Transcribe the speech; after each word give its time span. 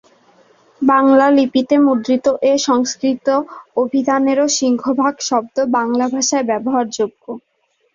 বাংলালিপিতে 0.81 1.75
মুদ্রিত 1.79 2.25
এ 2.43 2.53
সংস্কৃত 2.67 3.27
অভিধানেরও 3.77 4.47
সিংহভাগ 4.57 5.13
শব্দ 5.29 5.55
বাংলা 5.75 6.05
ভাষায় 6.13 6.45
ব্যবহারযোগ্য। 6.49 7.23